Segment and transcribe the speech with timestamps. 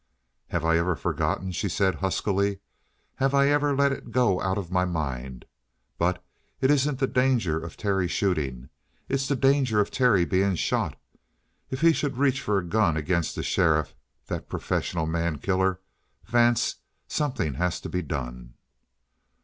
[0.47, 2.57] "Have I ever forgotten?" she said huskily.
[3.17, 5.45] "Have I ever let it go out of my mind?
[5.99, 6.25] But
[6.59, 8.69] it isn't the danger of Terry shooting.
[9.07, 10.99] It's the danger of Terry being shot.
[11.69, 13.93] If he should reach for a gun against the sheriff
[14.25, 15.77] that professional mankiller
[16.25, 16.77] Vance,
[17.07, 18.55] something has to be done!"